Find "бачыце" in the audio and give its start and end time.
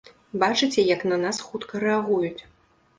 0.43-0.85